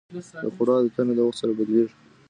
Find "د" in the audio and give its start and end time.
0.43-0.45, 1.15-1.19